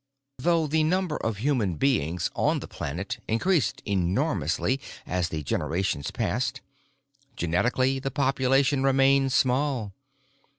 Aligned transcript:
Though 0.39 0.65
the 0.65 0.83
number 0.83 1.15
of 1.17 1.37
human 1.37 1.75
beings 1.75 2.31
on 2.35 2.57
the 2.57 2.67
planet 2.67 3.19
increased 3.27 3.83
enormously 3.85 4.79
as 5.05 5.29
the 5.29 5.43
generations 5.43 6.09
passed, 6.09 6.59
genetically 7.35 7.99
the 7.99 8.09
population 8.09 8.81
remained 8.81 9.31
small. 9.31 9.93